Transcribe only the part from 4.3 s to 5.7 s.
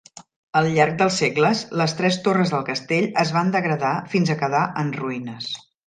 a quedar en ruïnes.